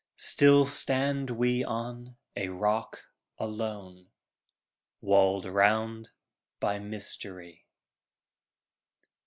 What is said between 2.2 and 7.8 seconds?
a rock alone, Walled round by mystery.